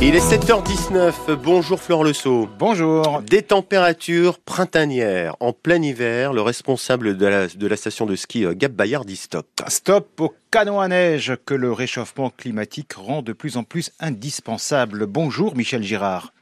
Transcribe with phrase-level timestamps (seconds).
[0.00, 1.34] Il est 7h19.
[1.42, 2.12] Bonjour Flore Le
[2.56, 3.20] Bonjour.
[3.22, 6.32] Des températures printanières en plein hiver.
[6.32, 9.48] Le responsable de la, de la station de ski euh, Gap Bayard dit stop.
[9.66, 15.06] Stop au canon à neige que le réchauffement climatique rend de plus en plus indispensable.
[15.06, 16.32] Bonjour Michel Girard.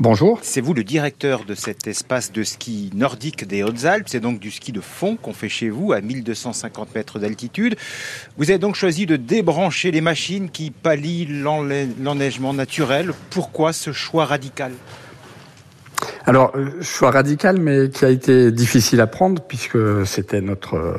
[0.00, 0.40] Bonjour.
[0.42, 4.08] C'est vous le directeur de cet espace de ski nordique des Hautes-Alpes.
[4.08, 7.76] C'est donc du ski de fond qu'on fait chez vous à 1250 mètres d'altitude.
[8.36, 13.12] Vous avez donc choisi de débrancher les machines qui pallient l'enneigement naturel.
[13.30, 14.72] Pourquoi ce choix radical?
[16.26, 20.96] Alors, euh, choix radical, mais qui a été difficile à prendre, puisque c'était notre euh,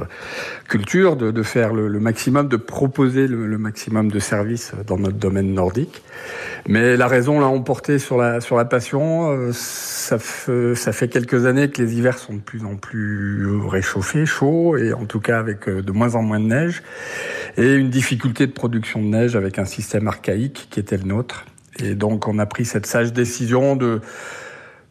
[0.69, 5.51] culture de, de faire le, maximum, de proposer le, maximum de services dans notre domaine
[5.51, 6.03] nordique.
[6.67, 9.31] Mais la raison l'a emporté sur la, sur la passion.
[9.31, 14.27] Euh, ça, ça fait quelques années que les hivers sont de plus en plus réchauffés,
[14.27, 16.83] chauds, et en tout cas avec de moins en moins de neige,
[17.57, 21.45] et une difficulté de production de neige avec un système archaïque qui était le nôtre.
[21.79, 23.99] Et donc, on a pris cette sage décision de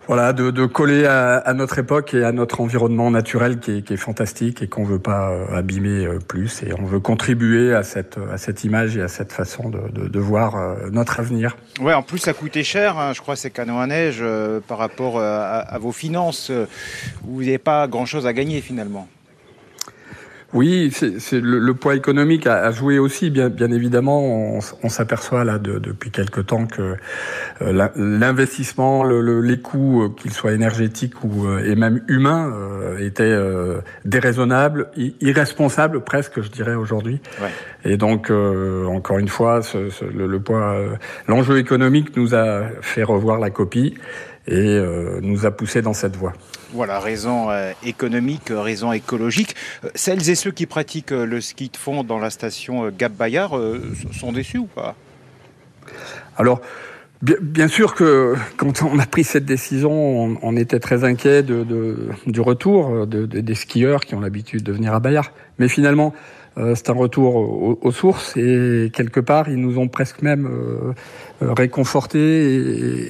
[0.06, 3.82] voilà, de, de coller à, à, notre époque et à notre environnement naturel qui est,
[3.82, 6.62] qui est fantastique et qu'on veut pas euh, abîmer euh, plus.
[6.62, 10.08] Et on veut contribuer à cette, à cette image et à cette façon de, de,
[10.08, 11.56] de voir euh, notre avenir.
[11.80, 14.22] Ouais, en plus ça coûtait cher, hein, je crois, ces canons à neige
[14.68, 16.50] par rapport à, à, vos finances.
[17.22, 19.08] Vous n'avez pas grand-chose à gagner finalement.
[20.54, 24.22] Oui, c'est le, le, poids économique a, a, joué aussi, bien, bien évidemment.
[24.22, 26.94] On, on s'aperçoit là de, depuis quelque temps que
[27.60, 32.52] euh, l'investissement, le, les coûts, euh, qu'ils soient énergétiques ou euh, et même humains,
[33.00, 33.36] étaient
[34.04, 37.20] déraisonnables, irresponsables presque, je dirais aujourd'hui.
[37.42, 37.92] Ouais.
[37.92, 40.76] Et donc, encore une fois, ce, ce, le, le, poids,
[41.26, 43.94] l'enjeu économique nous a fait revoir la copie
[44.46, 44.80] et
[45.22, 46.34] nous a poussé dans cette voie.
[46.74, 49.54] Voilà, raison euh, économique, raison écologique.
[49.84, 53.12] Euh, celles et ceux qui pratiquent euh, le ski de fond dans la station Gap
[53.12, 53.56] Bayard
[54.12, 54.96] sont déçus ou pas?
[56.36, 56.60] Alors,
[57.22, 63.06] Bien, sûr que quand on a pris cette décision, on, était très inquiet du retour
[63.06, 65.32] de, des skieurs qui ont l'habitude de venir à Bayard.
[65.58, 66.12] Mais finalement,
[66.56, 67.36] c'est un retour
[67.82, 70.50] aux, sources et quelque part, ils nous ont presque même
[71.40, 72.50] réconfortés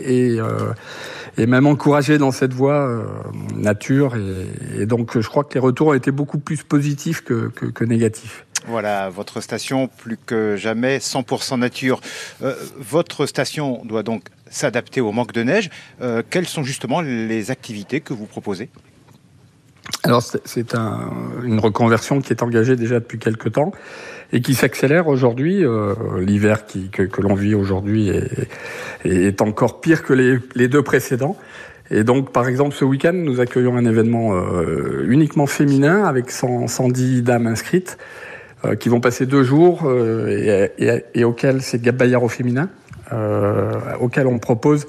[0.07, 0.39] et,
[1.37, 3.05] et même encouragé dans cette voie euh,
[3.55, 4.15] nature.
[4.79, 7.85] Et, donc, je crois que les retours ont été beaucoup plus positifs que, que, que
[7.85, 8.45] négatifs.
[8.67, 12.01] Voilà, votre station, plus que jamais, 100% nature.
[12.43, 15.69] Euh, votre station doit donc s'adapter au manque de neige.
[16.01, 18.71] Euh, quelles sont justement les activités que vous proposez?
[20.03, 21.11] Alors c'est un,
[21.45, 23.73] une reconversion qui est engagée déjà depuis quelques temps
[24.33, 25.65] et qui s'accélère aujourd'hui.
[25.65, 28.49] Euh, L'hiver que, que l'on vit aujourd'hui est,
[29.05, 31.37] est, encore pire que les, les, deux précédents.
[31.91, 36.69] Et donc, par exemple, ce week-end, nous accueillons un événement euh, uniquement féminin avec 100,
[36.69, 37.97] 110 dames inscrites
[38.65, 42.29] euh, qui vont passer deux jours euh, et, et, et, auquel c'est Gab Bayard au
[42.29, 42.71] féminin,
[43.13, 44.87] euh, auquel on propose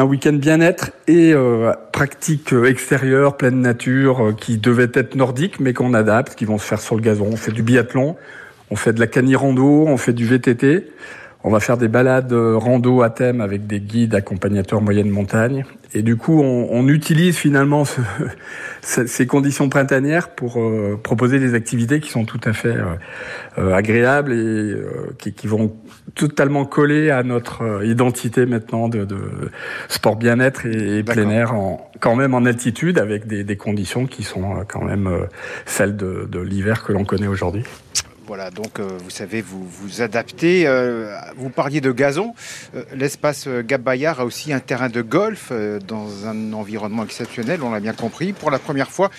[0.00, 5.74] un week-end bien-être et euh, pratique extérieure, pleine nature, euh, qui devait être nordique, mais
[5.74, 7.28] qu'on adapte, qui vont se faire sur le gazon.
[7.30, 8.16] On fait du biathlon,
[8.70, 10.90] on fait de la cani-rando, on fait du VTT.
[11.42, 15.64] On va faire des balades euh, rando à thème avec des guides accompagnateurs moyenne montagne.
[15.92, 17.84] Et du coup, on, on utilise finalement
[18.82, 22.84] ce, ces conditions printanières pour euh, proposer des activités qui sont tout à fait euh,
[23.58, 25.74] euh agréables et euh, qui, qui, vont
[26.14, 29.18] totalement coller à notre identité maintenant de, de
[29.88, 34.06] sport bien-être et, et plein air, en, quand même en altitude, avec des, des conditions
[34.06, 35.08] qui sont quand même
[35.66, 37.64] celles de, de l'hiver que l'on connaît aujourd'hui.
[38.30, 40.62] Voilà, donc euh, vous savez, vous vous adaptez.
[40.64, 42.32] Euh, vous parliez de gazon.
[42.76, 45.52] Euh, l'espace Gap Bayard a aussi un terrain de golf
[45.88, 48.32] dans un environnement exceptionnel, on l'a bien compris.
[48.32, 49.10] Pour la première fois,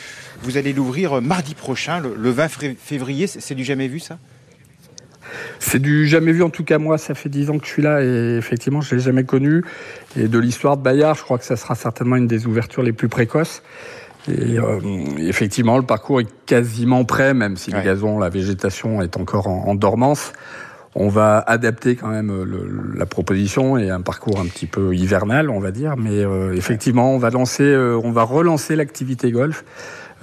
[0.43, 2.47] vous allez l'ouvrir mardi prochain, le, 20
[2.79, 3.27] février.
[3.27, 4.17] C'est du jamais vu, ça?
[5.59, 7.81] C'est du jamais vu, en tout cas moi, ça fait dix ans que je suis
[7.81, 9.61] là et effectivement je l'ai jamais connu.
[10.15, 12.93] Et de l'histoire de Bayard, je crois que ça sera certainement une des ouvertures les
[12.93, 13.61] plus précoces.
[14.27, 14.79] Et euh,
[15.17, 17.79] effectivement, le parcours est quasiment prêt, même si ouais.
[17.79, 20.33] le gazon, la végétation est encore en, en dormance.
[20.95, 25.49] On va adapter quand même le, la proposition et un parcours un petit peu hivernal,
[25.49, 25.95] on va dire.
[25.97, 29.63] Mais euh, effectivement, on va lancer, euh, on va relancer l'activité golf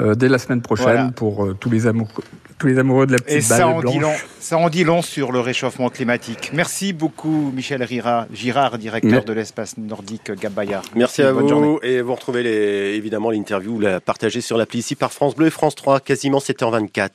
[0.01, 1.11] euh, dès la semaine prochaine voilà.
[1.11, 2.23] pour euh, tous les amoureux.
[2.57, 3.95] Tous les amoureux de la petite et ça balle en blanche.
[3.95, 6.51] Dit long, ça en dit long sur le réchauffement climatique.
[6.53, 9.21] Merci beaucoup, Michel Rira, Girard, directeur Mais...
[9.21, 10.83] de l'espace nordique Gabaya.
[10.95, 11.49] Merci, Merci à vous.
[11.49, 11.79] Journée.
[11.83, 15.51] Et vous retrouvez les, évidemment l'interview la partagée sur l'appli ici par France Bleu et
[15.51, 17.11] France 3, quasiment 7h24.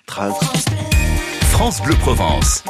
[1.51, 2.63] France Bleu Provence.